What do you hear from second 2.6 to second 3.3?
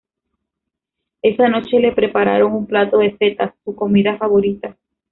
plato de